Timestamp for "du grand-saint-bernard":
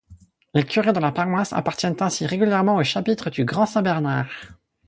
3.29-4.31